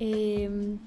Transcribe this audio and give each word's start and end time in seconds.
Em, 0.00 0.78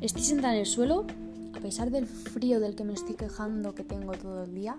estoy 0.00 0.22
sentada 0.22 0.54
en 0.54 0.60
el 0.60 0.66
suelo, 0.66 1.06
a 1.54 1.60
pesar 1.60 1.90
del 1.90 2.06
frío 2.06 2.60
del 2.60 2.74
que 2.74 2.84
me 2.84 2.92
estoy 2.92 3.14
quejando 3.14 3.74
que 3.74 3.84
tengo 3.84 4.12
todo 4.12 4.44
el 4.44 4.54
día. 4.54 4.76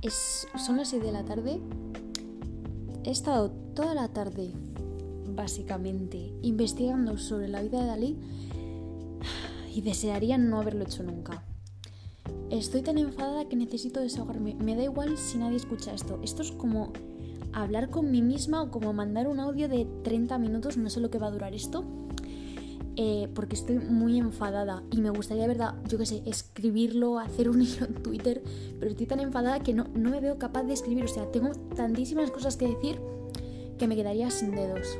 Es, 0.00 0.46
son 0.64 0.76
las 0.76 0.88
6 0.88 1.02
de 1.02 1.12
la 1.12 1.24
tarde. 1.24 1.60
He 3.04 3.10
estado 3.10 3.50
toda 3.74 3.94
la 3.94 4.08
tarde, 4.08 4.50
básicamente, 5.34 6.32
investigando 6.42 7.18
sobre 7.18 7.48
la 7.48 7.62
vida 7.62 7.80
de 7.80 7.86
Dalí 7.86 8.16
y 9.74 9.80
desearía 9.80 10.38
no 10.38 10.60
haberlo 10.60 10.84
hecho 10.84 11.02
nunca. 11.02 11.44
Estoy 12.50 12.82
tan 12.82 12.98
enfadada 12.98 13.48
que 13.48 13.56
necesito 13.56 14.00
desahogarme. 14.00 14.54
Me 14.54 14.76
da 14.76 14.84
igual 14.84 15.16
si 15.16 15.38
nadie 15.38 15.56
escucha 15.56 15.94
esto. 15.94 16.20
Esto 16.22 16.42
es 16.42 16.52
como 16.52 16.92
hablar 17.52 17.90
con 17.90 18.10
mí 18.10 18.22
misma 18.22 18.62
o 18.62 18.70
como 18.70 18.92
mandar 18.92 19.28
un 19.28 19.40
audio 19.40 19.68
de 19.68 19.86
30 20.04 20.38
minutos, 20.38 20.76
no 20.76 20.90
sé 20.90 21.00
lo 21.00 21.10
que 21.10 21.18
va 21.18 21.28
a 21.28 21.30
durar 21.30 21.54
esto, 21.54 21.84
eh, 22.96 23.28
porque 23.34 23.54
estoy 23.54 23.78
muy 23.78 24.18
enfadada 24.18 24.82
y 24.90 25.00
me 25.00 25.08
gustaría, 25.10 25.46
verdad, 25.46 25.74
yo 25.88 25.96
qué 25.96 26.04
sé, 26.04 26.22
escribirlo, 26.26 27.18
hacer 27.18 27.48
un 27.48 27.62
hilo 27.62 27.86
en 27.86 27.94
Twitter, 27.94 28.42
pero 28.78 28.90
estoy 28.90 29.06
tan 29.06 29.20
enfadada 29.20 29.60
que 29.60 29.72
no, 29.72 29.86
no 29.94 30.10
me 30.10 30.20
veo 30.20 30.38
capaz 30.38 30.64
de 30.64 30.74
escribir, 30.74 31.04
o 31.04 31.08
sea, 31.08 31.30
tengo 31.30 31.52
tantísimas 31.74 32.30
cosas 32.30 32.56
que 32.56 32.68
decir 32.68 33.00
que 33.78 33.88
me 33.88 33.96
quedaría 33.96 34.30
sin 34.30 34.52
dedos. 34.52 34.98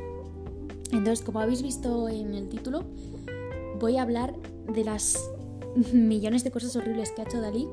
Entonces, 0.90 1.22
como 1.22 1.40
habéis 1.40 1.62
visto 1.62 2.08
en 2.08 2.34
el 2.34 2.48
título, 2.48 2.84
voy 3.78 3.96
a 3.96 4.02
hablar 4.02 4.34
de 4.72 4.84
las 4.84 5.18
millones 5.92 6.44
de 6.44 6.50
cosas 6.50 6.76
horribles 6.76 7.12
que 7.12 7.22
ha 7.22 7.24
hecho 7.24 7.40
Dalí. 7.40 7.68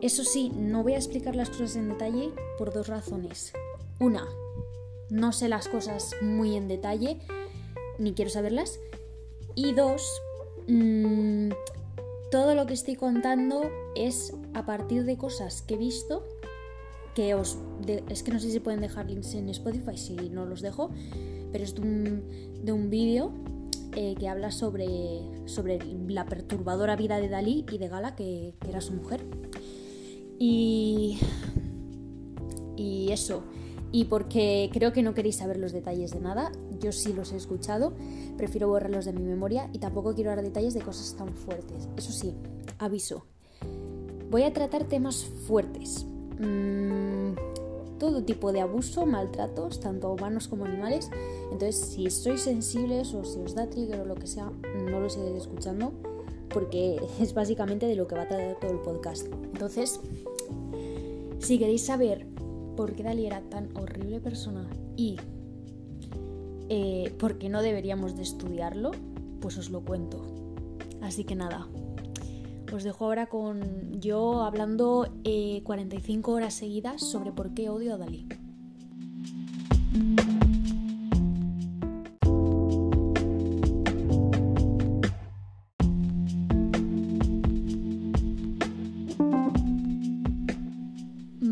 Eso 0.00 0.24
sí, 0.24 0.52
no 0.54 0.82
voy 0.82 0.94
a 0.94 0.96
explicar 0.96 1.34
las 1.34 1.50
cosas 1.50 1.76
en 1.76 1.88
detalle 1.88 2.30
por 2.56 2.72
dos 2.72 2.86
razones. 2.86 3.52
Una, 4.00 4.28
no 5.10 5.32
sé 5.32 5.48
las 5.48 5.68
cosas 5.68 6.14
muy 6.22 6.54
en 6.56 6.68
detalle, 6.68 7.18
ni 7.98 8.12
quiero 8.14 8.30
saberlas. 8.30 8.78
Y 9.56 9.72
dos, 9.72 10.02
mmm, 10.68 11.48
todo 12.30 12.54
lo 12.54 12.66
que 12.66 12.74
estoy 12.74 12.94
contando 12.94 13.62
es 13.96 14.32
a 14.54 14.64
partir 14.64 15.04
de 15.04 15.16
cosas 15.16 15.62
que 15.62 15.74
he 15.74 15.78
visto, 15.78 16.24
que 17.14 17.34
os... 17.34 17.58
Es 18.08 18.22
que 18.22 18.30
no 18.30 18.38
sé 18.38 18.52
si 18.52 18.60
pueden 18.60 18.80
dejar 18.80 19.06
links 19.06 19.34
en 19.34 19.48
Spotify, 19.48 19.96
si 19.96 20.14
no 20.14 20.46
los 20.46 20.60
dejo, 20.60 20.90
pero 21.50 21.64
es 21.64 21.74
de 21.74 21.80
un, 21.80 22.62
de 22.64 22.72
un 22.72 22.90
vídeo 22.90 23.32
eh, 23.96 24.14
que 24.16 24.28
habla 24.28 24.52
sobre, 24.52 25.22
sobre 25.46 25.80
la 26.06 26.24
perturbadora 26.26 26.94
vida 26.94 27.18
de 27.18 27.28
Dalí 27.28 27.64
y 27.72 27.78
de 27.78 27.88
Gala, 27.88 28.14
que, 28.14 28.54
que 28.60 28.68
era 28.68 28.80
su 28.80 28.92
mujer. 28.92 29.26
Y... 30.38 31.18
Y 32.76 33.10
eso 33.10 33.42
y 33.90 34.04
porque 34.04 34.70
creo 34.72 34.92
que 34.92 35.02
no 35.02 35.14
queréis 35.14 35.36
saber 35.36 35.58
los 35.58 35.72
detalles 35.72 36.12
de 36.12 36.20
nada, 36.20 36.52
yo 36.80 36.92
sí 36.92 37.12
los 37.12 37.32
he 37.32 37.36
escuchado, 37.36 37.94
prefiero 38.36 38.68
borrarlos 38.68 39.04
de 39.04 39.12
mi 39.12 39.22
memoria 39.22 39.68
y 39.72 39.78
tampoco 39.78 40.14
quiero 40.14 40.30
dar 40.30 40.42
detalles 40.42 40.74
de 40.74 40.80
cosas 40.80 41.14
tan 41.16 41.28
fuertes. 41.28 41.88
Eso 41.96 42.12
sí, 42.12 42.34
aviso, 42.78 43.24
voy 44.30 44.42
a 44.42 44.52
tratar 44.52 44.84
temas 44.84 45.24
fuertes. 45.46 46.06
Mm, 46.38 47.32
todo 47.98 48.22
tipo 48.22 48.52
de 48.52 48.60
abuso, 48.60 49.06
maltratos, 49.06 49.80
tanto 49.80 50.12
humanos 50.12 50.48
como 50.48 50.64
animales. 50.64 51.10
Entonces, 51.50 51.76
si 51.76 52.10
sois 52.10 52.42
sensibles 52.42 53.12
o 53.14 53.24
si 53.24 53.40
os 53.40 53.54
da 53.54 53.68
trigger 53.68 54.00
o 54.00 54.04
lo 54.04 54.14
que 54.14 54.26
sea, 54.26 54.50
no 54.90 55.00
lo 55.00 55.10
sigáis 55.10 55.36
escuchando 55.36 55.92
porque 56.48 57.00
es 57.20 57.34
básicamente 57.34 57.86
de 57.86 57.96
lo 57.96 58.06
que 58.06 58.14
va 58.14 58.22
a 58.22 58.28
tratar 58.28 58.56
todo 58.60 58.70
el 58.70 58.78
podcast. 58.78 59.26
Entonces, 59.52 60.00
si 61.38 61.58
queréis 61.58 61.84
saber 61.84 62.26
por 62.78 62.94
qué 62.94 63.02
Dalí 63.02 63.26
era 63.26 63.40
tan 63.40 63.76
horrible 63.76 64.20
persona 64.20 64.64
y 64.96 65.16
eh, 66.68 67.12
por 67.18 67.36
qué 67.36 67.48
no 67.48 67.60
deberíamos 67.60 68.14
de 68.14 68.22
estudiarlo, 68.22 68.92
pues 69.40 69.58
os 69.58 69.70
lo 69.70 69.80
cuento. 69.80 70.22
Así 71.02 71.24
que 71.24 71.34
nada, 71.34 71.66
os 72.72 72.84
dejo 72.84 73.06
ahora 73.06 73.26
con 73.26 74.00
yo 74.00 74.42
hablando 74.42 75.08
45 75.24 76.30
eh, 76.30 76.34
horas 76.34 76.54
seguidas 76.54 77.02
sobre 77.02 77.32
por 77.32 77.52
qué 77.52 77.68
odio 77.68 77.94
a 77.94 77.98
Dalí. 77.98 78.28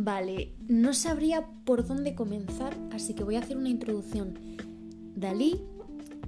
Vale, 0.06 0.53
no 0.69 0.94
sabría 0.94 1.49
por 1.65 1.84
dónde 1.84 2.15
comenzar, 2.15 2.77
así 2.93 3.12
que 3.12 3.25
voy 3.25 3.34
a 3.34 3.41
hacer 3.41 3.56
una 3.56 3.71
introducción. 3.71 4.39
Dalí 5.17 5.61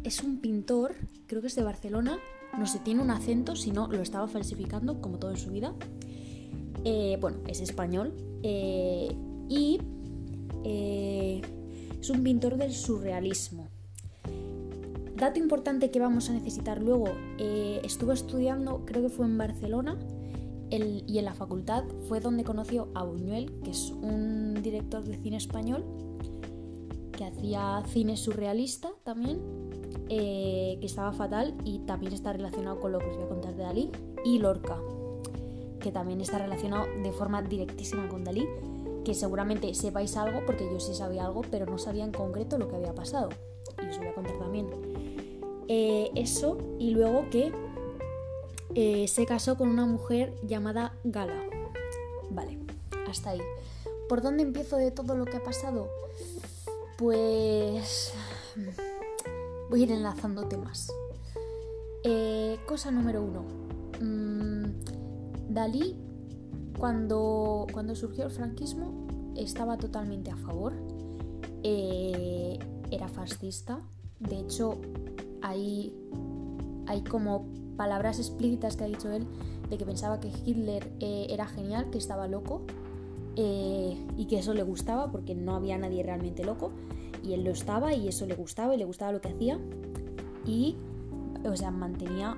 es 0.02 0.24
un 0.24 0.40
pintor, 0.40 0.96
creo 1.28 1.42
que 1.42 1.46
es 1.46 1.54
de 1.54 1.62
Barcelona, 1.62 2.18
no 2.58 2.66
sé, 2.66 2.80
tiene 2.80 3.02
un 3.02 3.12
acento, 3.12 3.54
si 3.54 3.70
no 3.70 3.86
lo 3.86 4.02
estaba 4.02 4.26
falsificando 4.26 5.00
como 5.00 5.20
todo 5.20 5.30
en 5.30 5.36
su 5.36 5.52
vida. 5.52 5.74
Eh, 6.82 7.18
bueno, 7.20 7.38
es 7.46 7.60
español 7.60 8.14
eh, 8.42 9.14
y 9.48 9.78
eh, 10.64 11.40
es 12.00 12.10
un 12.10 12.24
pintor 12.24 12.56
del 12.56 12.72
surrealismo. 12.72 13.68
Dato 15.14 15.38
importante 15.38 15.92
que 15.92 16.00
vamos 16.00 16.30
a 16.30 16.32
necesitar 16.32 16.82
luego, 16.82 17.12
estuvo 17.84 18.10
estudiando, 18.10 18.84
creo 18.84 19.02
que 19.02 19.08
fue 19.08 19.26
en 19.26 19.38
Barcelona, 19.38 19.96
y 20.70 21.18
en 21.18 21.24
la 21.24 21.34
facultad 21.34 21.84
fue 22.08 22.20
donde 22.20 22.44
conoció 22.44 22.88
a 22.94 23.04
Buñuel, 23.04 23.60
que 23.62 23.70
es 23.70 23.90
un 23.90 24.54
director 24.62 25.04
de 25.04 25.16
cine 25.16 25.36
español 25.36 25.84
que 27.18 27.24
hacía 27.24 27.82
cine 27.88 28.16
surrealista 28.16 28.90
también, 29.02 29.40
eh, 30.08 30.78
que 30.80 30.86
estaba 30.86 31.12
fatal 31.12 31.52
y 31.64 31.80
también 31.80 32.12
está 32.12 32.32
relacionado 32.32 32.78
con 32.78 32.92
lo 32.92 33.00
que 33.00 33.06
os 33.06 33.16
voy 33.16 33.24
a 33.24 33.28
contar 33.28 33.56
de 33.56 33.64
Dalí, 33.64 33.90
y 34.24 34.38
Lorca, 34.38 34.78
que 35.80 35.90
también 35.90 36.20
está 36.20 36.38
relacionado 36.38 36.86
de 37.02 37.10
forma 37.10 37.42
directísima 37.42 38.08
con 38.08 38.22
Dalí, 38.22 38.46
que 39.04 39.14
seguramente 39.14 39.74
sepáis 39.74 40.16
algo, 40.16 40.46
porque 40.46 40.64
yo 40.70 40.78
sí 40.78 40.94
sabía 40.94 41.24
algo, 41.24 41.42
pero 41.50 41.66
no 41.66 41.78
sabía 41.78 42.04
en 42.04 42.12
concreto 42.12 42.56
lo 42.56 42.68
que 42.68 42.76
había 42.76 42.94
pasado, 42.94 43.30
y 43.82 43.88
os 43.88 43.98
voy 43.98 44.06
a 44.06 44.14
contar 44.14 44.38
también. 44.38 44.68
Eh, 45.66 46.10
eso, 46.14 46.56
y 46.78 46.90
luego 46.90 47.28
que 47.30 47.52
eh, 48.74 49.08
se 49.08 49.26
casó 49.26 49.56
con 49.56 49.68
una 49.68 49.86
mujer 49.86 50.34
llamada 50.46 50.94
Gala. 51.04 51.42
Vale, 52.30 52.58
hasta 53.08 53.30
ahí. 53.30 53.40
¿Por 54.08 54.22
dónde 54.22 54.42
empiezo 54.42 54.76
de 54.76 54.90
todo 54.90 55.14
lo 55.14 55.24
que 55.24 55.36
ha 55.36 55.42
pasado? 55.42 55.88
Pues 56.96 58.12
voy 59.70 59.80
a 59.80 59.84
ir 59.84 59.92
enlazando 59.92 60.48
temas. 60.48 60.92
Eh, 62.04 62.58
cosa 62.66 62.90
número 62.90 63.22
uno. 63.22 63.44
Mm, 64.00 64.64
Dalí, 65.48 65.96
cuando, 66.78 67.66
cuando 67.72 67.94
surgió 67.94 68.24
el 68.24 68.30
franquismo, 68.30 69.06
estaba 69.36 69.76
totalmente 69.76 70.30
a 70.30 70.36
favor. 70.36 70.72
Eh, 71.62 72.58
era 72.90 73.08
fascista. 73.08 73.80
De 74.20 74.40
hecho, 74.40 74.78
hay, 75.42 75.94
hay 76.86 77.02
como 77.02 77.46
palabras 77.78 78.18
explícitas 78.18 78.76
que 78.76 78.84
ha 78.84 78.88
dicho 78.88 79.10
él 79.10 79.26
de 79.70 79.78
que 79.78 79.86
pensaba 79.86 80.20
que 80.20 80.30
Hitler 80.44 80.90
eh, 81.00 81.28
era 81.30 81.46
genial, 81.46 81.88
que 81.90 81.96
estaba 81.96 82.28
loco 82.28 82.62
eh, 83.36 83.96
y 84.18 84.26
que 84.26 84.40
eso 84.40 84.52
le 84.52 84.64
gustaba 84.64 85.10
porque 85.10 85.34
no 85.34 85.54
había 85.54 85.78
nadie 85.78 86.02
realmente 86.02 86.44
loco 86.44 86.72
y 87.24 87.32
él 87.32 87.44
lo 87.44 87.52
estaba 87.52 87.94
y 87.94 88.08
eso 88.08 88.26
le 88.26 88.34
gustaba 88.34 88.74
y 88.74 88.78
le 88.78 88.84
gustaba 88.84 89.12
lo 89.12 89.20
que 89.20 89.28
hacía 89.28 89.58
y, 90.44 90.76
o 91.44 91.56
sea, 91.56 91.70
mantenía... 91.70 92.36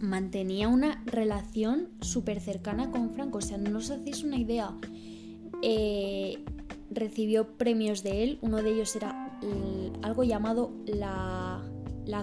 mantenía 0.00 0.68
una 0.68 1.02
relación 1.06 1.88
súper 2.00 2.40
cercana 2.40 2.92
con 2.92 3.10
Franco. 3.10 3.38
O 3.38 3.40
sea, 3.40 3.58
no 3.58 3.78
os 3.78 3.90
hacéis 3.90 4.22
una 4.22 4.36
idea. 4.36 4.72
Eh, 5.66 6.44
recibió 6.90 7.56
premios 7.56 8.02
de 8.02 8.22
él. 8.22 8.38
Uno 8.42 8.62
de 8.62 8.74
ellos 8.74 8.94
era 8.96 9.40
algo 10.02 10.22
llamado 10.22 10.72
la, 10.86 11.62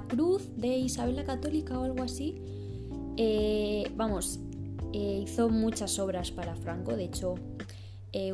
Cruz 0.08 0.50
de 0.56 0.78
Isabel 0.78 1.16
la 1.16 1.24
Católica 1.24 1.80
o 1.80 1.84
algo 1.84 2.04
así. 2.04 2.36
Eh, 3.18 3.92
vamos, 3.96 4.40
eh, 4.94 5.24
hizo 5.24 5.50
muchas 5.50 5.98
obras 5.98 6.32
para 6.32 6.56
Franco, 6.56 6.96
de 6.96 7.06
hecho, 7.06 7.36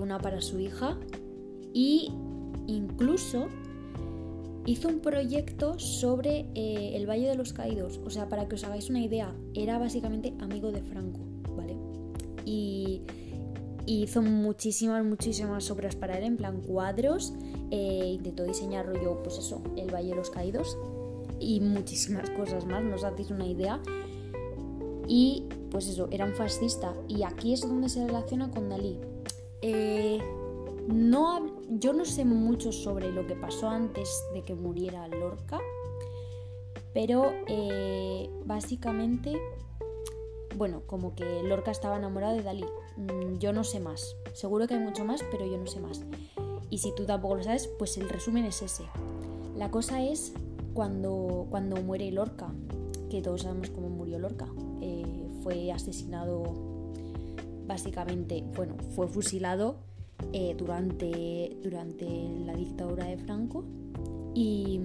una 0.02 0.20
para 0.20 0.42
su 0.42 0.60
hija. 0.60 0.98
Y 1.74 2.12
incluso 2.68 3.48
hizo 4.66 4.90
un 4.90 5.00
proyecto 5.00 5.80
sobre 5.80 6.50
el 6.54 7.10
Valle 7.10 7.30
de 7.30 7.36
los 7.36 7.54
Caídos. 7.54 8.02
O 8.06 8.10
sea, 8.10 8.28
para 8.28 8.50
que 8.50 8.56
os 8.56 8.64
hagáis 8.66 8.90
una 8.90 9.02
idea, 9.02 9.34
era 9.54 9.80
básicamente 9.80 10.34
amigo 10.42 10.74
de 10.74 10.82
Franco, 10.82 11.22
¿vale? 11.56 11.78
Y 12.46 13.04
hizo 13.88 14.22
muchísimas, 14.22 15.04
muchísimas 15.04 15.70
obras 15.72 15.96
para 15.96 16.18
él, 16.18 16.24
en 16.26 16.38
plan 16.38 16.62
cuadros, 16.62 17.34
eh, 17.72 18.12
intentó 18.14 18.44
diseñar 18.44 18.86
rollo, 18.86 19.22
pues 19.24 19.38
eso, 19.38 19.62
el 19.76 19.94
Valle 19.94 20.10
de 20.10 20.16
los 20.16 20.30
Caídos 20.30 20.78
y 21.40 21.60
muchísimas 21.62 22.30
cosas 22.32 22.66
más, 22.66 22.84
no 22.84 22.96
os 22.96 23.04
hacéis 23.04 23.32
una 23.32 23.46
idea. 23.46 23.82
Y 25.08 25.46
pues 25.72 25.88
eso, 25.88 26.08
era 26.12 26.26
un 26.26 26.34
fascista. 26.34 26.94
Y 27.08 27.24
aquí 27.24 27.54
es 27.54 27.62
donde 27.62 27.90
se 27.90 28.06
relaciona 28.06 28.52
con 28.52 28.70
Dalí. 28.70 29.00
Eh, 29.62 30.20
no, 30.88 31.46
yo 31.70 31.94
no 31.94 32.06
sé 32.06 32.26
mucho 32.26 32.72
sobre 32.72 33.12
lo 33.12 33.26
que 33.26 33.36
pasó 33.36 33.70
antes 33.70 34.24
de 34.34 34.44
que 34.44 34.56
muriera 34.56 35.08
Lorca, 35.08 35.60
pero 36.94 37.32
eh, 37.48 38.30
básicamente, 38.46 39.34
bueno, 40.56 40.84
como 40.86 41.16
que 41.16 41.44
Lorca 41.44 41.72
estaba 41.72 41.98
enamorado 41.98 42.36
de 42.36 42.44
Dalí. 42.44 42.66
Mm, 42.98 43.38
yo 43.38 43.54
no 43.54 43.64
sé 43.64 43.80
más. 43.80 44.16
Seguro 44.34 44.68
que 44.68 44.74
hay 44.74 44.80
mucho 44.80 45.06
más, 45.06 45.24
pero 45.32 45.46
yo 45.46 45.58
no 45.58 45.68
sé 45.68 45.80
más. 45.80 46.02
Y 46.70 46.80
si 46.80 46.94
tú 46.96 47.06
tampoco 47.06 47.36
lo 47.36 47.44
sabes, 47.44 47.70
pues 47.80 47.98
el 47.98 48.10
resumen 48.10 48.46
es 48.46 48.62
ese. 48.62 48.84
La 49.56 49.72
cosa 49.72 50.04
es 50.04 50.34
cuando, 50.74 51.48
cuando 51.50 51.78
muere 51.78 52.12
Lorca, 52.12 52.54
que 53.10 53.22
todos 53.22 53.44
sabemos 53.44 53.70
cómo 53.70 53.90
murió 53.90 54.20
Lorca. 54.20 54.48
Eh, 54.82 55.30
fue 55.42 55.72
asesinado, 55.72 56.44
básicamente, 57.66 58.44
bueno, 58.56 58.76
fue 58.96 59.08
fusilado 59.08 59.78
eh, 60.34 60.56
durante, 60.58 61.58
durante 61.64 62.06
la 62.46 62.56
dictadura 62.56 63.06
de 63.06 63.18
Franco 63.18 63.64
y 64.34 64.82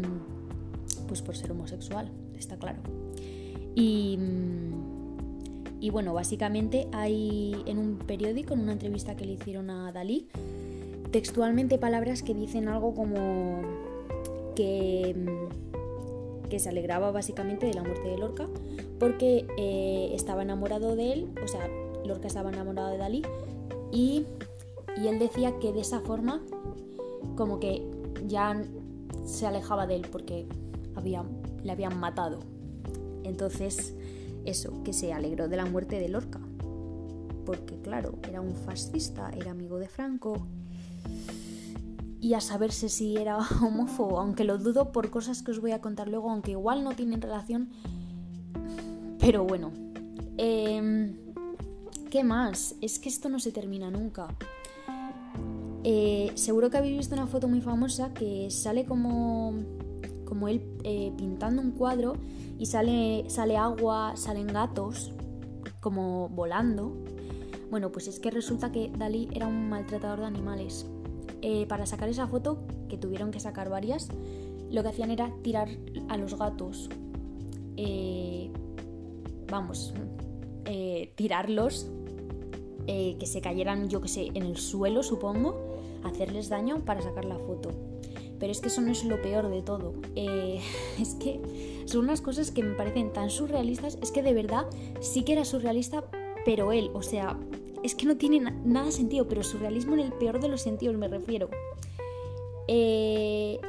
pues 1.08 1.20
por 1.20 1.36
ser 1.36 1.52
homosexual, 1.52 2.10
está 2.38 2.56
claro. 2.56 2.80
Y, 3.74 4.18
y 5.82 5.90
bueno, 5.90 6.14
básicamente 6.14 6.86
hay 6.92 7.60
en 7.66 7.76
un 7.76 7.96
periódico, 7.96 8.54
en 8.54 8.60
una 8.60 8.72
entrevista 8.72 9.16
que 9.16 9.24
le 9.24 9.32
hicieron 9.32 9.68
a 9.68 9.90
Dalí, 9.90 10.28
textualmente 11.10 11.76
palabras 11.76 12.22
que 12.22 12.34
dicen 12.34 12.68
algo 12.68 12.94
como 12.94 13.62
que, 14.54 15.16
que 16.48 16.58
se 16.60 16.68
alegraba 16.68 17.10
básicamente 17.10 17.66
de 17.66 17.74
la 17.74 17.82
muerte 17.82 18.08
de 18.08 18.16
Lorca 18.16 18.46
porque 19.00 19.44
eh, 19.58 20.12
estaba 20.14 20.42
enamorado 20.42 20.94
de 20.94 21.14
él, 21.14 21.28
o 21.42 21.48
sea, 21.48 21.68
Lorca 22.06 22.28
estaba 22.28 22.50
enamorado 22.50 22.90
de 22.90 22.98
Dalí 22.98 23.22
y, 23.90 24.24
y 25.02 25.08
él 25.08 25.18
decía 25.18 25.58
que 25.58 25.72
de 25.72 25.80
esa 25.80 25.98
forma 25.98 26.40
como 27.34 27.58
que 27.58 27.82
ya 28.28 28.62
se 29.26 29.48
alejaba 29.48 29.88
de 29.88 29.96
él 29.96 30.06
porque 30.12 30.46
había, 30.94 31.24
le 31.64 31.72
habían 31.72 31.98
matado. 31.98 32.38
Entonces, 33.24 33.94
eso, 34.46 34.82
que 34.82 34.92
se 34.92 35.12
alegró 35.12 35.48
de 35.48 35.56
la 35.56 35.66
muerte 35.66 35.98
de 35.98 36.08
Lorca. 36.08 36.40
Porque 37.44 37.80
claro, 37.80 38.18
era 38.28 38.40
un 38.40 38.54
fascista, 38.54 39.30
era 39.36 39.50
amigo 39.50 39.78
de 39.78 39.88
Franco, 39.88 40.46
y 42.20 42.34
a 42.34 42.40
saberse 42.40 42.88
si 42.88 43.16
era 43.16 43.38
homófobo, 43.62 44.20
aunque 44.20 44.44
lo 44.44 44.58
dudo 44.58 44.92
por 44.92 45.10
cosas 45.10 45.42
que 45.42 45.50
os 45.50 45.60
voy 45.60 45.72
a 45.72 45.80
contar 45.80 46.08
luego, 46.08 46.30
aunque 46.30 46.52
igual 46.52 46.84
no 46.84 46.92
tienen 46.92 47.20
relación. 47.20 47.70
Pero 49.18 49.44
bueno. 49.44 49.72
Em, 50.38 51.16
¿Qué 52.10 52.24
más? 52.24 52.74
Es 52.80 52.98
que 52.98 53.08
esto 53.08 53.28
no 53.28 53.40
se 53.40 53.52
termina 53.52 53.90
nunca. 53.90 54.28
Eh, 55.82 56.30
seguro 56.34 56.70
que 56.70 56.76
habéis 56.76 56.96
visto 56.96 57.14
una 57.14 57.26
foto 57.26 57.48
muy 57.48 57.60
famosa 57.60 58.12
que 58.12 58.50
sale 58.50 58.84
como, 58.84 59.54
como 60.32 60.48
él 60.48 60.62
eh, 60.82 61.12
pintando 61.18 61.60
un 61.60 61.72
cuadro 61.72 62.14
y 62.58 62.64
sale, 62.64 63.26
sale 63.28 63.58
agua, 63.58 64.14
salen 64.16 64.46
gatos 64.46 65.12
como 65.80 66.30
volando. 66.30 66.96
Bueno, 67.70 67.92
pues 67.92 68.08
es 68.08 68.18
que 68.18 68.30
resulta 68.30 68.72
que 68.72 68.90
Dalí 68.96 69.28
era 69.34 69.46
un 69.46 69.68
maltratador 69.68 70.20
de 70.20 70.24
animales. 70.24 70.86
Eh, 71.42 71.66
para 71.66 71.84
sacar 71.84 72.08
esa 72.08 72.26
foto, 72.28 72.62
que 72.88 72.96
tuvieron 72.96 73.30
que 73.30 73.40
sacar 73.40 73.68
varias, 73.68 74.08
lo 74.70 74.82
que 74.82 74.88
hacían 74.88 75.10
era 75.10 75.30
tirar 75.42 75.68
a 76.08 76.16
los 76.16 76.38
gatos. 76.38 76.88
Eh, 77.76 78.50
vamos, 79.50 79.92
eh, 80.64 81.12
tirarlos, 81.14 81.90
que 82.86 83.26
se 83.26 83.42
cayeran, 83.42 83.90
yo 83.90 84.00
que 84.00 84.08
sé, 84.08 84.30
en 84.32 84.44
el 84.44 84.56
suelo, 84.56 85.02
supongo, 85.02 85.76
hacerles 86.04 86.48
daño 86.48 86.86
para 86.86 87.02
sacar 87.02 87.26
la 87.26 87.36
foto. 87.36 87.91
Pero 88.42 88.50
es 88.50 88.60
que 88.60 88.66
eso 88.66 88.80
no 88.80 88.90
es 88.90 89.04
lo 89.04 89.22
peor 89.22 89.48
de 89.48 89.62
todo. 89.62 89.94
es 90.16 91.14
que 91.14 91.40
son 91.84 92.06
unas 92.06 92.20
cosas 92.20 92.50
que 92.50 92.64
me 92.64 92.74
parecen 92.74 93.12
tan 93.12 93.30
surrealistas. 93.30 93.96
Es 94.02 94.10
que 94.10 94.20
de 94.20 94.34
verdad 94.34 94.66
sí 95.00 95.22
que 95.22 95.34
era 95.34 95.44
surrealista, 95.44 96.02
pero 96.44 96.72
él, 96.72 96.90
o 96.92 97.02
sea, 97.02 97.38
es 97.84 97.94
que 97.94 98.04
no 98.04 98.16
tiene 98.16 98.40
nada 98.64 98.90
sentido, 98.90 99.28
pero 99.28 99.44
surrealismo 99.44 99.94
en 99.94 100.00
el 100.00 100.12
peor 100.12 100.40
de 100.40 100.48
los 100.48 100.60
sentidos 100.60 100.96
me 100.96 101.06
refiero. 101.06 101.50
Eh, 102.66 103.60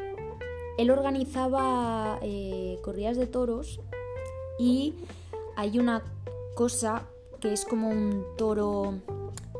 él 0.80 0.90
organizaba 0.90 2.18
eh, 2.24 2.80
corridas 2.81 3.16
de 3.16 3.28
toros 3.28 3.80
y 4.58 4.96
hay 5.56 5.78
una 5.78 6.02
cosa 6.56 7.08
que 7.40 7.54
es 7.54 7.64
como 7.64 7.90
un 7.90 8.25
toro 8.38 8.96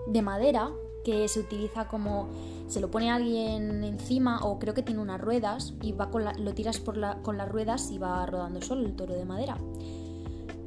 de 0.08 0.24
madera 0.24 0.72
que 1.06 1.28
se 1.28 1.40
utiliza 1.40 1.88
como 1.88 2.30
se 2.74 2.82
lo 2.82 2.90
pone 2.90 3.12
alguien 3.12 3.84
encima 3.84 4.40
o 4.44 4.58
creo 4.58 4.74
que 4.74 4.82
tiene 4.82 5.00
unas 5.00 5.22
ruedas 5.22 5.76
y 5.84 5.92
va 5.92 6.10
con 6.10 6.24
lo 6.26 6.54
tiras 6.56 6.80
por 6.80 7.00
con 7.22 7.38
las 7.38 7.48
ruedas 7.48 7.92
y 7.92 8.00
va 8.00 8.26
rodando 8.26 8.64
solo 8.64 8.84
el 8.86 8.96
toro 8.96 9.14
de 9.14 9.26
madera. 9.26 9.58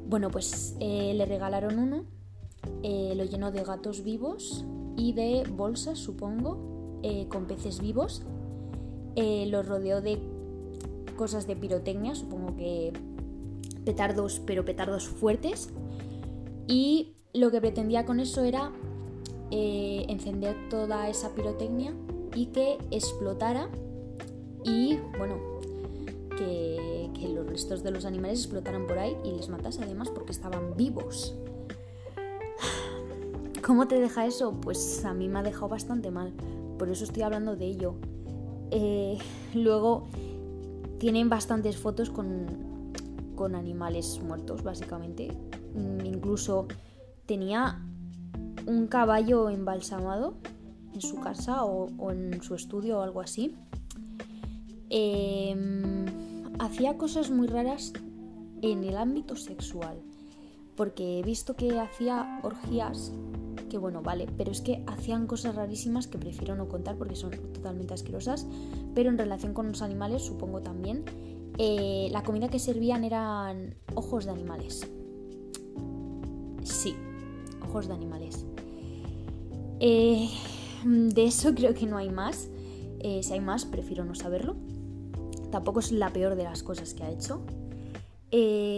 Bueno, 0.09 0.31
pues 0.31 0.77
eh, 0.79 1.15
le 1.15 1.27
regalaron 1.27 1.81
uno 1.81 2.05
eh, 2.85 3.15
lo 3.17 3.25
llenó 3.25 3.51
de 3.51 3.65
gatos 3.65 4.05
vivos 4.05 4.65
y 4.97 5.13
de 5.13 5.45
bolsas, 5.51 5.99
supongo, 5.99 7.01
eh, 7.03 7.27
con 7.29 7.47
peces 7.47 7.81
vivos. 7.81 8.23
Lo 9.17 9.63
rodeó 9.63 10.01
de 10.01 10.21
cosas 11.17 11.47
de 11.47 11.57
pirotecnia, 11.57 12.15
supongo 12.15 12.55
que 12.57 12.93
petardos, 13.85 14.41
pero 14.45 14.65
petardos 14.65 15.09
fuertes. 15.09 15.71
Y 16.69 17.15
lo 17.33 17.51
que 17.51 17.61
pretendía 17.61 18.05
con 18.05 18.21
eso 18.21 18.45
era 18.45 18.73
encender 19.51 20.57
toda 20.69 21.09
esa 21.09 21.35
pirotecnia 21.35 21.95
y 22.35 22.47
que 22.47 22.79
explotara 22.91 23.69
y, 24.65 24.99
bueno, 25.17 25.37
que, 26.37 27.11
que 27.15 27.29
los 27.29 27.47
restos 27.47 27.83
de 27.83 27.91
los 27.91 28.05
animales 28.05 28.41
explotaran 28.41 28.87
por 28.87 28.99
ahí 28.99 29.17
y 29.25 29.33
les 29.33 29.49
matase 29.49 29.83
además 29.83 30.11
porque 30.11 30.33
estaban 30.33 30.77
vivos. 30.77 31.35
¿Cómo 33.65 33.89
te 33.89 34.01
deja 34.01 34.27
eso? 34.27 34.53
Pues 34.61 35.05
a 35.05 35.15
mí 35.15 35.29
me 35.29 35.39
ha 35.39 35.43
dejado 35.43 35.69
bastante 35.69 36.11
mal. 36.11 36.33
Por 36.79 36.89
eso 36.89 37.05
estoy 37.05 37.23
hablando 37.23 37.57
de 37.57 37.67
ello. 37.67 37.95
Eh, 38.71 39.19
luego 39.55 40.09
tienen 40.99 41.29
bastantes 41.29 41.77
fotos 41.77 42.11
con, 42.11 42.93
con 43.35 43.55
animales 43.55 44.21
muertos, 44.23 44.63
básicamente. 44.63 45.29
Mm, 45.75 46.05
incluso 46.05 46.67
tenía 47.27 47.83
un 48.67 48.87
caballo 48.89 49.49
embalsamado 49.51 50.35
en 50.93 51.01
su 51.01 51.21
casa 51.21 51.65
o, 51.65 52.11
en 52.11 52.43
su 52.43 52.55
estudio 52.55 52.99
o 52.99 53.03
algo 53.03 53.21
así. 53.21 53.55
Em, 54.91 56.07
hacía 56.59 56.97
cosas 56.97 57.31
muy 57.31 57.47
raras 57.47 57.93
en 58.63 58.85
el 58.85 58.97
ámbito 58.97 59.37
sexual, 59.37 59.99
porque 60.77 61.19
he 61.19 61.23
visto 61.23 61.55
que 61.55 61.79
hacía 61.79 62.41
orgías 62.43 63.13
que 63.69 63.79
bueno, 63.79 64.03
vale, 64.03 64.29
pero 64.37 64.53
es 64.53 64.61
que 64.61 64.83
hacían 64.87 65.27
cosas 65.27 65.55
rarísimas 65.55 66.07
que 66.07 66.19
prefiero 66.19 66.55
no 66.55 66.69
contar 66.69 66.97
porque 66.97 67.17
son 67.17 67.31
totalmente 67.53 67.95
asquerosas, 67.95 68.47
pero 68.95 69.11
en 69.11 69.19
relación 69.19 69.55
con 69.55 69.69
los 69.69 69.83
animales 69.83 70.23
supongo 70.23 70.61
también. 70.61 71.05
Eh, 71.59 72.09
la 72.13 72.23
comida 72.23 72.49
que 72.49 72.59
servían 72.59 73.03
eran 73.03 73.75
ojos 73.95 74.27
de 74.27 74.31
animales. 74.31 74.87
Sí, 76.63 76.95
ojos 77.67 77.89
de 77.89 77.95
animales. 77.95 78.45
Eh, 79.81 80.29
de 80.85 81.25
eso 81.25 81.55
creo 81.55 81.75
que 81.75 81.87
no 81.87 81.97
hay 81.97 82.11
más. 82.11 82.49
Eh, 83.01 83.21
si 83.23 83.33
hay 83.33 83.41
más, 83.41 83.65
prefiero 83.65 84.05
no 84.05 84.15
saberlo. 84.15 84.57
Tampoco 85.51 85.81
es 85.81 85.93
la 85.93 86.13
peor 86.13 86.35
de 86.35 86.45
las 86.45 86.63
cosas 86.63 86.95
que 86.95 87.03
ha 87.03 87.11
hecho. 87.11 87.45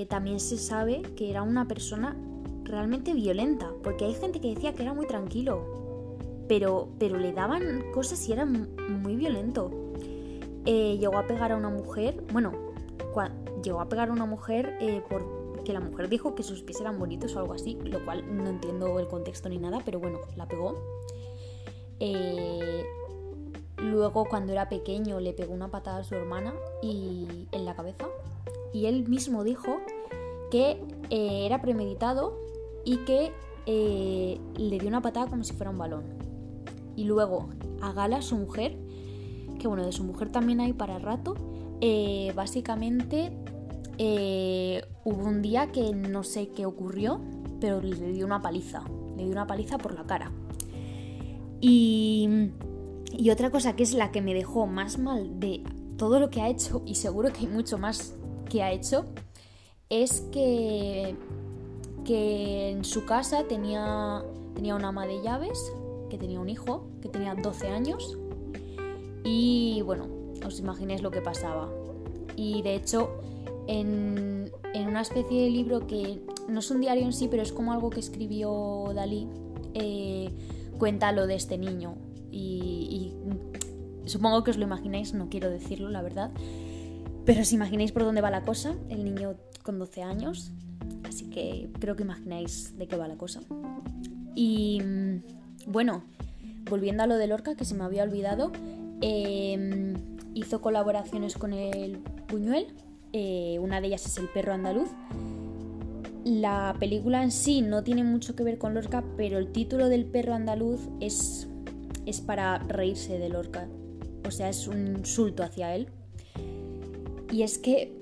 también 0.08 0.40
se 0.40 0.58
sabe 0.58 1.02
que 1.16 1.30
era 1.30 1.42
una 1.42 1.66
persona 1.66 2.16
realmente 2.64 3.14
violenta, 3.14 3.70
porque 3.82 4.04
hay 4.04 4.14
gente 4.14 4.40
que 4.40 4.54
decía 4.54 4.74
que 4.74 4.82
era 4.82 4.94
muy 4.94 5.06
tranquilo, 5.06 6.16
pero, 6.48 6.88
pero 6.98 7.18
le 7.18 7.32
daban 7.32 7.90
cosas 7.92 8.28
y 8.28 8.32
era 8.32 8.44
muy 8.44 9.16
violento. 9.16 9.70
Eh, 10.64 10.98
llegó 10.98 11.18
a 11.18 11.26
pegar 11.26 11.52
a 11.52 11.56
una 11.56 11.70
mujer, 11.70 12.22
bueno, 12.32 12.52
llegó 13.62 13.80
a 13.80 13.88
pegar 13.88 14.10
a 14.10 14.12
una 14.12 14.26
mujer 14.26 14.76
eh, 14.80 15.02
porque 15.68 15.80
la 15.84 15.86
mujer 15.86 16.08
dijo 16.08 16.34
que 16.34 16.42
sus 16.42 16.62
pies 16.62 16.80
eran 16.80 16.98
bonitos 16.98 17.36
o 17.36 17.40
algo 17.40 17.52
así, 17.52 17.76
lo 17.84 18.02
cual 18.02 18.24
no 18.34 18.48
entiendo 18.48 18.98
el 18.98 19.06
contexto 19.06 19.50
ni 19.50 19.58
nada, 19.58 19.82
pero 19.84 20.00
bueno, 20.00 20.20
la 20.34 20.48
pegó. 20.48 20.82
Eh, 22.00 22.86
luego, 23.76 24.24
cuando 24.24 24.52
era 24.52 24.70
pequeño, 24.70 25.20
le 25.20 25.34
pegó 25.34 25.52
una 25.52 25.70
patada 25.70 25.98
a 25.98 26.04
su 26.04 26.14
hermana 26.14 26.54
y 26.80 27.46
en 27.52 27.66
la 27.66 27.76
cabeza. 27.76 28.06
Y 28.72 28.86
él 28.86 29.06
mismo 29.10 29.44
dijo 29.44 29.76
que 30.50 30.82
era 31.10 31.60
premeditado 31.60 32.40
y 32.86 33.04
que 33.04 33.30
eh, 33.66 34.40
le 34.56 34.78
dio 34.78 34.88
una 34.88 35.02
patada 35.02 35.26
como 35.26 35.44
si 35.44 35.52
fuera 35.52 35.70
un 35.70 35.76
balón. 35.76 36.04
Y 36.96 37.04
luego 37.04 37.50
a 37.82 37.92
Gala, 37.92 38.22
su 38.22 38.36
mujer, 38.36 38.74
que 39.58 39.68
bueno, 39.68 39.84
de 39.84 39.92
su 39.92 40.02
mujer 40.02 40.32
también 40.32 40.60
hay 40.60 40.72
para 40.72 40.98
rato, 40.98 41.34
eh, 41.82 42.32
básicamente 42.34 43.36
eh, 43.98 44.82
hubo 45.08 45.24
un 45.24 45.42
día 45.42 45.72
que 45.72 45.92
no 45.94 46.22
sé 46.22 46.48
qué 46.48 46.66
ocurrió, 46.66 47.20
pero 47.60 47.80
le 47.80 48.12
dio 48.12 48.26
una 48.26 48.40
paliza, 48.40 48.84
le 49.16 49.24
dio 49.24 49.32
una 49.32 49.46
paliza 49.46 49.78
por 49.78 49.94
la 49.94 50.04
cara. 50.04 50.30
Y, 51.60 52.50
y 53.16 53.30
otra 53.30 53.50
cosa 53.50 53.74
que 53.74 53.82
es 53.82 53.94
la 53.94 54.12
que 54.12 54.22
me 54.22 54.34
dejó 54.34 54.66
más 54.66 54.98
mal 54.98 55.40
de 55.40 55.62
todo 55.96 56.20
lo 56.20 56.30
que 56.30 56.40
ha 56.40 56.48
hecho, 56.48 56.82
y 56.86 56.94
seguro 56.94 57.32
que 57.32 57.40
hay 57.40 57.48
mucho 57.48 57.78
más 57.78 58.14
que 58.48 58.62
ha 58.62 58.70
hecho, 58.70 59.06
es 59.88 60.20
que, 60.32 61.16
que 62.04 62.70
en 62.70 62.84
su 62.84 63.04
casa 63.04 63.44
tenía, 63.48 64.22
tenía 64.54 64.74
una 64.74 64.88
ama 64.88 65.06
de 65.06 65.22
llaves, 65.22 65.72
que 66.10 66.18
tenía 66.18 66.40
un 66.40 66.48
hijo, 66.48 66.88
que 67.02 67.08
tenía 67.08 67.34
12 67.34 67.68
años, 67.68 68.18
y 69.24 69.82
bueno, 69.82 70.06
os 70.46 70.60
imaginéis 70.60 71.02
lo 71.02 71.10
que 71.10 71.20
pasaba. 71.20 71.68
Y 72.36 72.62
de 72.62 72.76
hecho, 72.76 73.10
en, 73.68 74.50
una 74.74 75.02
especie 75.02 75.42
de 75.42 75.50
libro 75.50 75.86
que 75.86 76.20
no 76.48 76.60
es 76.60 76.70
un 76.70 76.80
diario 76.80 77.04
en 77.04 77.12
sí, 77.12 77.28
pero 77.30 77.42
es 77.42 77.52
como 77.52 77.72
algo 77.72 77.90
que 77.90 78.00
escribió 78.00 78.90
Dalí, 78.94 79.28
eh, 79.74 80.30
cuenta 80.78 81.12
lo 81.12 81.26
de 81.26 81.34
este 81.34 81.58
niño. 81.58 81.96
Y, 82.32 83.12
supongo 84.06 84.42
que 84.42 84.50
os 84.50 84.56
lo 84.56 84.64
imagináis, 84.64 85.12
no 85.12 85.28
quiero 85.28 85.50
decirlo, 85.50 85.90
la 85.90 86.02
verdad. 86.02 86.30
Pero 87.26 87.42
os 87.42 87.52
imagináis 87.52 87.92
por 87.92 88.04
dónde 88.04 88.22
va 88.22 88.30
la 88.30 88.42
cosa, 88.42 88.74
el 88.88 89.04
niño 89.04 89.34
con 89.62 89.78
12 89.78 90.02
años. 90.02 90.50
Así 91.06 91.28
que 91.28 91.68
creo 91.78 91.94
que 91.94 92.04
imagináis 92.04 92.76
de 92.78 92.88
qué 92.88 92.96
va 92.96 93.06
la 93.06 93.16
cosa. 93.16 93.40
Y 94.34 94.80
mm, 94.80 95.22
bueno, 95.66 96.02
volviendo 96.70 97.02
a 97.02 97.06
lo 97.06 97.16
de 97.16 97.26
Lorca, 97.26 97.54
que 97.54 97.66
se 97.66 97.74
me 97.74 97.84
había 97.84 98.02
olvidado, 98.02 98.50
em, 99.02 99.94
hizo 100.32 100.62
colaboraciones 100.62 101.36
con 101.36 101.52
el 101.52 101.98
Buñuel, 102.30 102.68
eh, 103.20 103.58
una 103.58 103.80
de 103.80 103.88
ellas 103.88 104.06
es 104.06 104.16
El 104.18 104.28
perro 104.28 104.52
andaluz. 104.52 104.90
La 106.24 106.76
película 106.78 107.24
en 107.24 107.32
sí 107.32 107.62
no 107.62 107.82
tiene 107.82 108.04
mucho 108.04 108.36
que 108.36 108.44
ver 108.44 108.58
con 108.58 108.74
Lorca, 108.74 109.02
pero 109.16 109.38
el 109.38 109.50
título 109.50 109.88
del 109.88 110.04
perro 110.04 110.34
andaluz 110.34 110.88
es, 111.00 111.48
es 112.06 112.20
para 112.20 112.58
reírse 112.58 113.18
de 113.18 113.28
Lorca. 113.28 113.68
O 114.24 114.30
sea, 114.30 114.48
es 114.48 114.68
un 114.68 114.86
insulto 114.98 115.42
hacia 115.42 115.74
él. 115.74 115.88
Y 117.32 117.42
es 117.42 117.58
que 117.58 117.92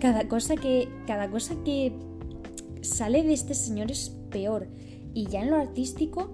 cada 0.00 0.26
cosa 0.26 0.56
que, 0.56 0.88
cada 1.06 1.30
cosa 1.30 1.54
que 1.64 1.92
sale 2.82 3.22
de 3.22 3.34
este 3.34 3.54
señor 3.54 3.92
es 3.92 4.10
peor. 4.30 4.66
Y 5.14 5.26
ya 5.26 5.42
en 5.42 5.50
lo 5.50 5.56
artístico 5.56 6.32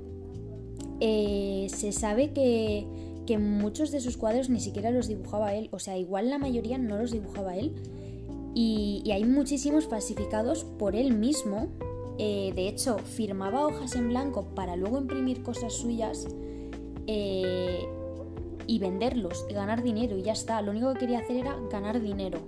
eh, 1.00 1.66
se 1.68 1.92
sabe 1.92 2.32
que, 2.32 2.86
que 3.26 3.36
muchos 3.36 3.90
de 3.90 4.00
sus 4.00 4.16
cuadros 4.16 4.48
ni 4.48 4.60
siquiera 4.60 4.90
los 4.90 5.08
dibujaba 5.08 5.52
él. 5.52 5.68
O 5.72 5.78
sea, 5.78 5.98
igual 5.98 6.30
la 6.30 6.38
mayoría 6.38 6.78
no 6.78 6.96
los 6.96 7.10
dibujaba 7.10 7.54
él 7.54 7.74
y, 8.54 9.10
hay 9.10 9.24
muchísimos 9.24 9.86
falsificados 9.86 10.64
por 10.64 10.94
él 10.94 11.12
mismo. 11.16 11.68
Eh, 12.18 12.52
de 12.54 12.68
hecho, 12.68 12.98
firmaba 12.98 13.66
hojas 13.66 13.96
en 13.96 14.08
blanco 14.08 14.44
para 14.54 14.76
luego 14.76 14.98
imprimir 14.98 15.42
cosas 15.42 15.72
suyas 15.72 16.28
eh, 17.08 17.84
y 18.68 18.78
venderlos, 18.78 19.44
y 19.50 19.54
ganar 19.54 19.82
dinero 19.82 20.16
y 20.16 20.22
ya 20.22 20.32
está. 20.32 20.62
Lo 20.62 20.70
único 20.70 20.92
que 20.94 21.00
quería 21.00 21.18
hacer 21.18 21.38
era 21.38 21.58
ganar 21.70 22.00
dinero. 22.00 22.38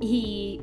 Y 0.00 0.60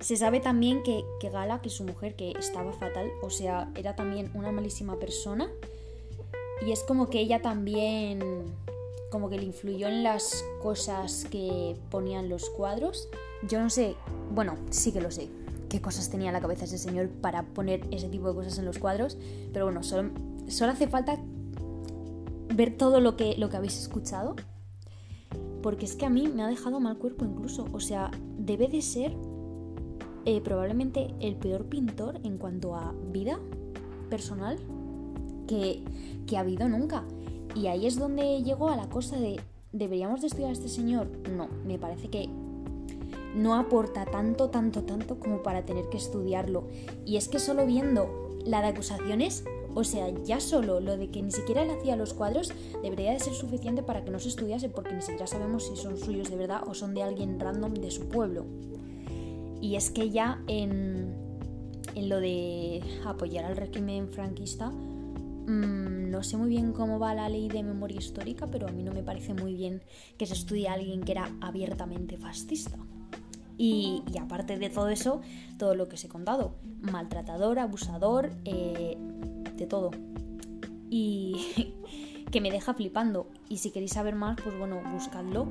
se 0.00 0.16
sabe 0.16 0.40
también 0.40 0.82
que, 0.82 1.02
que 1.20 1.30
Gala, 1.30 1.62
que 1.62 1.70
su 1.70 1.84
mujer, 1.84 2.14
que 2.14 2.32
estaba 2.32 2.72
fatal, 2.74 3.10
o 3.22 3.30
sea, 3.30 3.72
era 3.74 3.96
también 3.96 4.30
una 4.34 4.52
malísima 4.52 4.98
persona. 4.98 5.50
Y 6.66 6.72
es 6.72 6.82
como 6.82 7.08
que 7.08 7.20
ella 7.20 7.40
también 7.40 8.20
como 9.14 9.30
que 9.30 9.38
le 9.38 9.44
influyó 9.44 9.86
en 9.86 10.02
las 10.02 10.44
cosas 10.60 11.24
que 11.30 11.76
ponían 11.88 12.28
los 12.28 12.50
cuadros. 12.50 13.08
Yo 13.48 13.62
no 13.62 13.70
sé, 13.70 13.94
bueno, 14.34 14.56
sí 14.70 14.90
que 14.90 15.00
lo 15.00 15.12
sé, 15.12 15.30
qué 15.68 15.80
cosas 15.80 16.10
tenía 16.10 16.30
en 16.30 16.32
la 16.32 16.40
cabeza 16.40 16.64
ese 16.64 16.78
señor 16.78 17.08
para 17.08 17.44
poner 17.44 17.86
ese 17.92 18.08
tipo 18.08 18.26
de 18.26 18.34
cosas 18.34 18.58
en 18.58 18.64
los 18.64 18.80
cuadros, 18.80 19.16
pero 19.52 19.66
bueno, 19.66 19.84
solo, 19.84 20.10
solo 20.48 20.72
hace 20.72 20.88
falta 20.88 21.16
ver 22.56 22.76
todo 22.76 22.98
lo 22.98 23.16
que, 23.16 23.36
lo 23.38 23.50
que 23.50 23.56
habéis 23.56 23.78
escuchado, 23.78 24.34
porque 25.62 25.84
es 25.84 25.94
que 25.94 26.06
a 26.06 26.10
mí 26.10 26.26
me 26.26 26.42
ha 26.42 26.48
dejado 26.48 26.80
mal 26.80 26.98
cuerpo 26.98 27.24
incluso, 27.24 27.68
o 27.72 27.78
sea, 27.78 28.10
debe 28.36 28.66
de 28.66 28.82
ser 28.82 29.14
eh, 30.24 30.40
probablemente 30.40 31.14
el 31.20 31.36
peor 31.36 31.66
pintor 31.66 32.18
en 32.24 32.36
cuanto 32.36 32.74
a 32.74 32.92
vida 33.12 33.38
personal 34.10 34.58
que, 35.46 35.84
que 36.26 36.36
ha 36.36 36.40
habido 36.40 36.68
nunca. 36.68 37.04
Y 37.54 37.68
ahí 37.68 37.86
es 37.86 37.98
donde 37.98 38.42
llegó 38.42 38.68
a 38.68 38.76
la 38.76 38.88
cosa 38.88 39.16
de, 39.16 39.40
¿deberíamos 39.72 40.20
de 40.20 40.26
estudiar 40.26 40.50
a 40.50 40.52
este 40.52 40.68
señor? 40.68 41.08
No, 41.28 41.48
me 41.64 41.78
parece 41.78 42.08
que 42.08 42.28
no 43.34 43.54
aporta 43.54 44.04
tanto, 44.04 44.48
tanto, 44.50 44.82
tanto 44.82 45.18
como 45.18 45.42
para 45.42 45.64
tener 45.64 45.88
que 45.88 45.96
estudiarlo. 45.96 46.68
Y 47.04 47.16
es 47.16 47.28
que 47.28 47.38
solo 47.38 47.66
viendo 47.66 48.38
la 48.44 48.60
de 48.60 48.68
acusaciones, 48.68 49.44
o 49.74 49.84
sea, 49.84 50.08
ya 50.24 50.40
solo 50.40 50.80
lo 50.80 50.96
de 50.96 51.10
que 51.10 51.22
ni 51.22 51.32
siquiera 51.32 51.62
él 51.62 51.70
hacía 51.70 51.96
los 51.96 52.14
cuadros 52.14 52.52
debería 52.82 53.12
de 53.12 53.20
ser 53.20 53.34
suficiente 53.34 53.82
para 53.82 54.04
que 54.04 54.10
no 54.10 54.20
se 54.20 54.28
estudiase 54.28 54.68
porque 54.68 54.94
ni 54.94 55.00
siquiera 55.00 55.26
sabemos 55.26 55.66
si 55.66 55.76
son 55.76 55.96
suyos 55.96 56.30
de 56.30 56.36
verdad 56.36 56.62
o 56.66 56.74
son 56.74 56.94
de 56.94 57.02
alguien 57.02 57.40
random 57.40 57.74
de 57.74 57.90
su 57.90 58.08
pueblo. 58.08 58.44
Y 59.60 59.76
es 59.76 59.90
que 59.90 60.10
ya 60.10 60.42
en, 60.46 61.14
en 61.94 62.08
lo 62.08 62.20
de 62.20 62.82
apoyar 63.04 63.46
al 63.46 63.56
régimen 63.56 64.08
franquista, 64.08 64.70
Mm, 65.46 66.10
no 66.10 66.22
sé 66.22 66.36
muy 66.36 66.48
bien 66.48 66.72
cómo 66.72 66.98
va 66.98 67.14
la 67.14 67.28
ley 67.28 67.48
de 67.48 67.62
memoria 67.62 67.98
histórica, 67.98 68.46
pero 68.46 68.66
a 68.66 68.72
mí 68.72 68.82
no 68.82 68.92
me 68.92 69.02
parece 69.02 69.34
muy 69.34 69.54
bien 69.54 69.82
que 70.16 70.26
se 70.26 70.34
estudie 70.34 70.68
a 70.68 70.74
alguien 70.74 71.02
que 71.02 71.12
era 71.12 71.30
abiertamente 71.40 72.16
fascista. 72.16 72.78
Y, 73.56 74.02
aparte 74.20 74.58
de 74.58 74.70
todo 74.70 74.88
eso, 74.88 75.20
todo 75.58 75.74
lo 75.74 75.88
que 75.88 75.94
os 75.94 76.04
he 76.04 76.08
contado, 76.08 76.56
maltratador, 76.80 77.58
abusador, 77.58 78.30
eh, 78.44 78.96
de 79.56 79.66
todo. 79.66 79.90
Y 80.90 81.72
que 82.32 82.40
me 82.40 82.50
deja 82.50 82.74
flipando. 82.74 83.28
Y 83.48 83.58
si 83.58 83.70
queréis 83.70 83.92
saber 83.92 84.16
más, 84.16 84.40
pues 84.42 84.58
bueno, 84.58 84.82
buscadlo. 84.92 85.46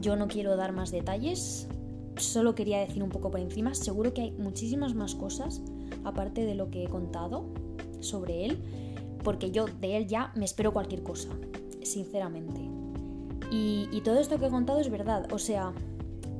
Yo 0.00 0.14
no 0.14 0.28
quiero 0.28 0.56
dar 0.56 0.72
más 0.72 0.92
detalles, 0.92 1.66
solo 2.16 2.54
quería 2.54 2.78
decir 2.78 3.02
un 3.02 3.10
poco 3.10 3.30
por 3.30 3.40
encima. 3.40 3.74
Seguro 3.74 4.14
que 4.14 4.22
hay 4.22 4.30
muchísimas 4.32 4.94
más 4.94 5.14
cosas, 5.14 5.62
aparte 6.04 6.44
de 6.44 6.54
lo 6.54 6.70
que 6.70 6.84
he 6.84 6.88
contado 6.88 7.46
sobre 8.00 8.44
él 8.44 8.62
porque 9.28 9.50
yo 9.50 9.66
de 9.66 9.98
él 9.98 10.06
ya 10.06 10.32
me 10.36 10.46
espero 10.46 10.72
cualquier 10.72 11.02
cosa, 11.02 11.28
sinceramente. 11.82 12.62
Y, 13.50 14.00
todo 14.02 14.18
esto 14.20 14.38
que 14.38 14.46
he 14.46 14.48
contado 14.48 14.80
es 14.80 14.88
verdad, 14.90 15.30
o 15.34 15.38
sea, 15.38 15.74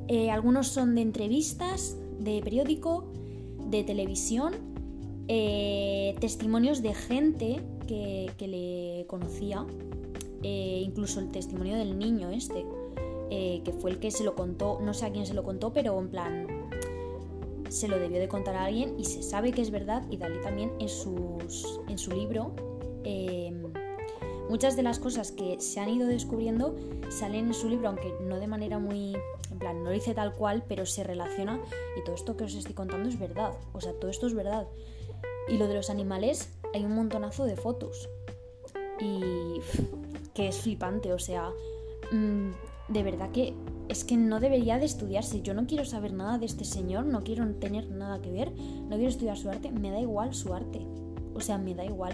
eh, 0.07 0.31
algunos 0.31 0.69
son 0.69 0.95
de 0.95 1.01
entrevistas, 1.01 1.97
de 2.17 2.41
periódico, 2.41 3.05
de 3.67 3.83
televisión, 3.83 4.55
eh, 5.27 6.15
testimonios 6.19 6.81
de 6.81 6.95
gente 6.95 7.61
que, 7.85 8.33
le 8.39 9.05
conocía, 9.05 9.67
eh, 10.41 10.81
incluso 10.83 11.19
el 11.19 11.29
testimonio 11.29 11.77
del 11.77 11.95
niño 11.99 12.31
este, 12.31 12.65
que 13.29 13.71
fue 13.79 13.91
el 13.91 13.99
que 13.99 14.09
se 14.09 14.23
lo 14.23 14.33
contó, 14.33 14.79
no 14.81 14.95
sé 14.95 15.05
a 15.05 15.11
quién 15.11 15.27
se 15.27 15.35
lo 15.35 15.43
contó, 15.43 15.73
pero 15.73 15.99
en 15.99 16.09
plan, 16.09 16.47
se 17.69 17.87
lo 17.87 17.99
debió 17.99 18.19
de 18.19 18.27
contar 18.27 18.55
a 18.55 18.65
alguien 18.65 18.99
y 18.99 19.05
se 19.05 19.21
sabe 19.21 19.51
que 19.51 19.61
es 19.61 19.69
verdad 19.69 20.03
y 20.09 20.17
Dalí 20.17 20.41
también 20.41 20.71
en, 20.79 20.89
sus, 20.89 21.79
en 21.87 21.99
su 21.99 22.09
libro 22.09 22.55
Em, 23.03 23.71
muchas 24.49 24.75
de 24.75 24.83
las 24.83 24.99
cosas 24.99 25.31
que 25.31 25.59
se 25.59 25.79
han 25.79 25.89
ido 25.89 26.07
descubriendo 26.07 26.75
salen 27.09 27.47
en 27.47 27.53
su 27.53 27.69
libro, 27.69 27.89
aunque 27.89 28.13
no 28.21 28.39
de 28.39 28.47
manera 28.47 28.79
muy, 28.79 29.15
en 29.51 29.59
plan, 29.59 29.79
no 29.79 29.85
lo 29.85 29.91
dice 29.91 30.13
tal 30.13 30.33
cual, 30.33 30.63
pero 30.67 30.85
se 30.85 31.03
relaciona 31.03 31.59
y 31.97 32.03
todo 32.03 32.15
esto 32.15 32.35
que 32.35 32.45
os 32.45 32.55
estoy 32.55 32.73
contando 32.73 33.09
es 33.09 33.19
verdad, 33.19 33.53
o 33.73 33.81
sea, 33.81 33.93
todo 33.93 34.09
esto 34.09 34.27
es 34.27 34.33
verdad. 34.33 34.67
Y 35.47 35.57
lo 35.57 35.67
de 35.67 35.75
los 35.75 35.89
animales, 35.89 36.49
hay 36.73 36.85
un 36.85 36.93
montonazo 36.93 37.45
de 37.45 37.55
fotos 37.55 38.09
y 38.99 39.61
que 40.33 40.47
es 40.47 40.57
flipante, 40.57 41.13
o 41.13 41.19
sea, 41.19 41.51
mm, 42.11 42.51
de 42.89 43.03
verdad 43.03 43.31
que 43.31 43.53
es 43.87 44.03
que 44.03 44.17
no 44.17 44.39
debería 44.39 44.77
de 44.77 44.85
estudiarse. 44.85 45.41
Yo 45.41 45.53
no 45.53 45.65
quiero 45.65 45.83
saber 45.83 46.13
nada 46.13 46.37
de 46.37 46.45
este 46.45 46.63
señor, 46.63 47.05
no 47.05 47.23
quiero 47.23 47.47
tener 47.55 47.89
nada 47.89 48.21
que 48.21 48.31
ver, 48.31 48.51
no 48.51 48.95
quiero 48.95 49.09
estudiar 49.09 49.37
su 49.37 49.49
arte, 49.49 49.71
me 49.71 49.89
da 49.89 49.99
igual 49.99 50.33
su 50.33 50.53
arte. 50.53 50.85
O 51.33 51.41
sea, 51.41 51.57
me 51.57 51.73
da 51.73 51.85
igual. 51.85 52.13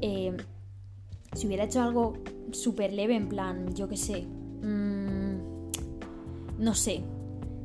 Eh, 0.00 0.36
si 1.32 1.46
hubiera 1.46 1.64
hecho 1.64 1.82
algo 1.82 2.14
súper 2.52 2.92
leve, 2.92 3.14
en 3.14 3.28
plan, 3.28 3.74
yo 3.74 3.88
qué 3.88 3.96
sé, 3.96 4.22
mm, 4.62 5.20
no 6.58 6.74
sé, 6.74 7.02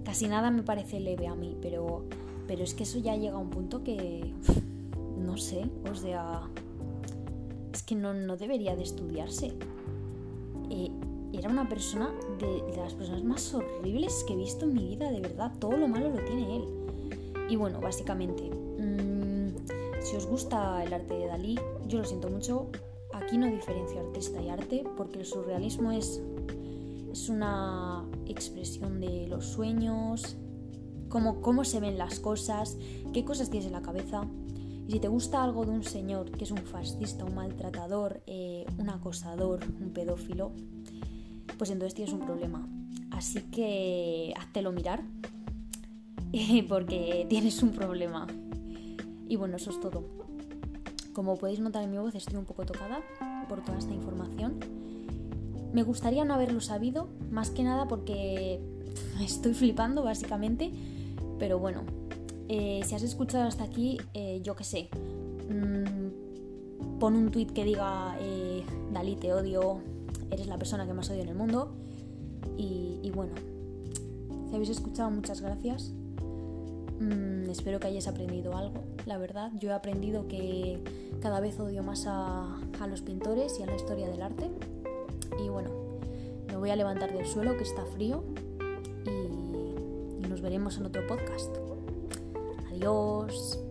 casi 0.04 0.27
nada 0.27 0.51
me 0.51 0.63
parece 0.63 1.00
leve 1.00 1.27
a 1.27 1.36
mí, 1.36 1.58
pero, 1.62 2.04
pero 2.48 2.63
es 2.63 2.74
que 2.74 2.84
eso 2.84 3.00
ya 3.00 3.15
llega 3.15 3.36
a 3.36 3.39
un 3.39 3.50
punto 3.50 3.84
que, 3.84 4.34
no 5.18 5.38
sé, 5.38 5.65
o 5.92 5.96
sea, 5.96 6.44
es 7.74 7.84
que 7.84 7.96
no, 7.96 8.13
debería 8.38 8.75
de 8.75 8.84
estudiarse. 8.84 9.54
Eh, 10.70 10.89
era 11.34 11.50
una 11.50 11.68
persona 11.68 12.13
de, 12.39 12.77
las 12.77 12.94
personas 12.94 13.24
más 13.24 13.54
horribles 13.54 14.24
que 14.25 14.34
he 14.34 14.38
visto 14.38 14.65
en 14.65 14.74
mi 14.74 14.88
vida, 14.88 15.12
de 15.12 15.20
verdad, 15.20 15.51
todo 15.60 15.75
lo 15.75 15.88
malo 15.88 16.10
lo 16.10 16.24
tiene 16.24 16.56
él. 16.56 16.63
Y 17.50 17.56
bueno, 17.58 17.82
básicamente, 17.82 18.50
si 20.05 20.15
os 20.15 20.27
gusta 20.27 20.83
el 20.83 20.93
arte 20.93 21.15
de 21.15 21.25
Dalí, 21.25 21.59
yo 21.88 21.97
lo 21.97 22.05
siento 22.05 22.29
mucho, 22.29 22.69
aquí 23.12 23.39
no 23.39 23.47
diferencio 23.47 24.01
artista 24.01 24.39
y 24.39 24.50
arte 24.50 24.83
porque 24.95 25.17
el 25.17 25.25
surrealismo 25.25 25.91
es, 25.91 26.21
es 27.12 27.27
una 27.27 28.05
expresión 28.27 29.00
de 29.01 29.27
los 29.27 29.47
sueños, 29.47 30.38
cómo, 31.09 31.41
cómo 31.41 31.63
se 31.63 31.79
ven 31.79 31.97
las 31.97 32.19
cosas, 32.19 32.77
qué 33.13 33.25
cosas 33.25 33.50
tienes 33.50 33.65
en 33.65 33.74
la 33.74 33.81
cabeza. 33.81 34.27
Y 34.88 34.91
si 34.91 35.00
te 35.00 35.07
gusta 35.07 35.43
algo 35.43 35.65
de 35.65 35.71
un 35.71 35.83
señor 35.83 36.29
que 36.29 36.43
es 36.43 36.51
un 36.51 36.59
fascista, 36.59 37.25
un 37.25 37.33
maltratador, 37.33 38.21
eh, 38.27 38.67
un 38.77 38.91
acosador, 38.91 39.62
un 39.81 39.89
pedófilo, 39.89 40.51
pues 41.57 41.71
entonces 41.71 41.95
tienes 41.95 42.13
un 42.13 42.19
problema. 42.19 42.69
Así 43.09 43.41
que 43.41 44.35
háztelo 44.38 44.71
mirar 44.71 45.01
porque 46.69 47.25
tienes 47.27 47.63
un 47.63 47.71
problema. 47.71 48.27
Y 49.27 49.36
bueno, 49.36 49.58
eso 49.58 49.72
es 49.72 49.79
todo. 49.79 50.03
Como 51.13 51.38
podéis 51.38 51.60
notar 51.60 51.84
en 51.84 51.91
mi 51.91 51.98
voz, 51.98 52.13
estoy 52.15 52.38
un 52.38 52.46
poco 52.46 52.65
tocada 52.65 53.01
por 53.48 53.63
toda 53.63 53.77
esta 53.77 53.94
información. 53.94 54.60
Me 55.74 55.84
gustaría 55.84 56.25
no 56.25 56.34
haberlo 56.34 56.62
sabido, 56.62 57.08
más 57.32 57.50
que 57.50 57.63
nada 57.63 57.88
porque 57.88 58.60
estoy 59.22 59.53
flipando 59.53 60.03
básicamente, 60.03 60.72
pero 61.39 61.60
bueno, 61.60 61.84
eh, 62.48 62.82
si 62.86 62.96
has 62.96 63.03
escuchado 63.03 63.48
hasta 63.48 63.63
aquí, 63.63 63.98
eh, 64.13 64.41
yo 64.44 64.55
qué 64.55 64.63
sé, 64.63 64.89
mm, 65.50 67.00
pon 67.00 67.15
un 67.15 67.32
tweet 67.32 67.48
que 67.48 67.63
diga, 67.63 68.15
eh, 68.20 68.63
Dalí, 68.94 69.15
te 69.15 69.34
odio, 69.34 69.79
eres 70.32 70.48
la 70.48 70.58
persona 70.58 70.86
que 70.86 70.94
más 70.94 71.10
odio 71.10 71.22
en 71.24 71.29
el 71.29 71.36
mundo. 71.36 71.72
Y, 72.58 73.12
bueno, 73.13 73.34
si 74.48 74.55
habéis 74.55 74.70
escuchado, 74.70 75.12
muchas 75.12 75.41
gracias. 75.41 75.94
Mm, 77.00 77.50
espero 77.50 77.80
que 77.80 77.88
hayáis 77.88 78.08
aprendido 78.08 78.56
algo, 78.56 78.84
la 79.06 79.18
verdad. 79.18 79.52
Yo 79.60 79.70
he 79.70 79.74
aprendido 79.74 80.28
que 80.28 80.80
cada 81.22 81.40
vez 81.40 81.60
odio 81.60 81.84
más 81.84 82.06
a, 82.08 82.58
los 82.90 83.02
pintores 83.02 83.60
y 83.60 83.64
a 83.64 83.66
la 83.66 83.75
historia 83.75 84.08
del 84.10 84.22
arte. 84.22 84.50
Y 85.44 85.50
bueno, 85.50 85.70
me 86.48 86.56
voy 86.56 86.70
a 86.70 86.75
levantar 86.75 87.14
del 87.14 87.25
suelo 87.25 87.58
que 87.58 87.64
está 87.64 87.86
frío 87.86 88.24
y 89.06 90.28
nos 90.28 90.42
veremos 90.42 90.78
en 90.78 90.86
otro 90.86 91.06
podcast. 91.08 91.56
Adiós. 92.70 93.64